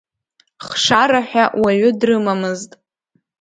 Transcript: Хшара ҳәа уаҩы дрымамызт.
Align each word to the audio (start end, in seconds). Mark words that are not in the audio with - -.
Хшара 0.65 1.21
ҳәа 1.29 1.45
уаҩы 1.61 1.89
дрымамызт. 1.99 2.71